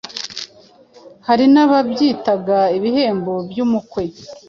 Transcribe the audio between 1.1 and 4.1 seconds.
Hari n’ababyitaga ibihembo by’umukwe.